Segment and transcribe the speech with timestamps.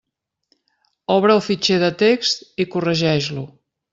[1.15, 3.47] Obre el fitxer de text i corregeix-lo.